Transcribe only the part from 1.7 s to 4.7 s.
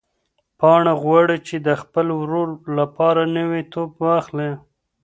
خپل ورور لپاره نوی توپ واخلي.